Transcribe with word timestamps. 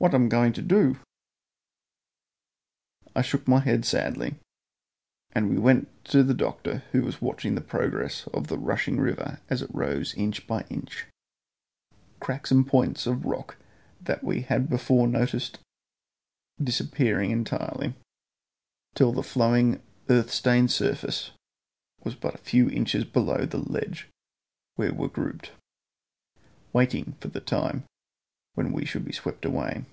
"What 0.00 0.14
um 0.14 0.28
going 0.28 0.52
to 0.52 0.62
do?" 0.62 0.96
I 3.16 3.20
shook 3.22 3.48
my 3.48 3.58
head 3.58 3.84
sadly, 3.84 4.36
and 5.32 5.60
went 5.60 5.88
to 6.04 6.18
where 6.18 6.24
the 6.24 6.34
doctor 6.34 6.84
was 6.94 7.20
watching 7.20 7.56
the 7.56 7.60
progress 7.60 8.28
of 8.28 8.46
the 8.46 8.58
rushing 8.58 9.00
river 9.00 9.40
as 9.50 9.60
it 9.60 9.74
rose 9.74 10.14
inch 10.14 10.46
by 10.46 10.60
inch 10.70 11.06
cracks 12.20 12.52
and 12.52 12.64
points 12.64 13.08
of 13.08 13.24
rock 13.24 13.56
that 14.00 14.22
we 14.22 14.42
had 14.42 14.68
before 14.70 15.08
noticed 15.08 15.58
disappearing 16.62 17.32
entirely, 17.32 17.94
till 18.94 19.10
the 19.12 19.24
flowing 19.24 19.82
earth 20.08 20.30
stained 20.30 20.70
surface 20.70 21.32
was 22.04 22.14
but 22.14 22.36
a 22.36 22.44
few 22.46 22.70
inches 22.70 23.02
below 23.04 23.44
the 23.44 23.58
ledge 23.58 24.06
where 24.76 24.92
we 24.92 24.98
were 24.98 25.08
grouped, 25.08 25.50
waiting 26.72 27.16
for 27.20 27.26
the 27.26 27.40
time 27.40 27.82
when 28.54 28.72
we 28.72 28.84
should 28.84 29.04
be 29.04 29.12
swept 29.12 29.44
away. 29.44 29.84